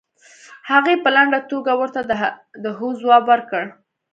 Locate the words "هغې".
0.71-0.95